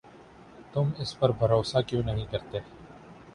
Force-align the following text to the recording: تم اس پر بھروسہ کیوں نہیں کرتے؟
تم 0.73 0.89
اس 0.99 1.11
پر 1.19 1.31
بھروسہ 1.31 1.81
کیوں 1.87 2.01
نہیں 2.03 2.25
کرتے؟ 2.31 2.59